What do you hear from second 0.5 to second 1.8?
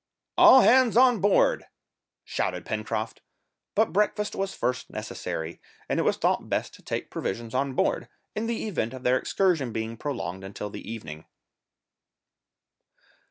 hands on board,"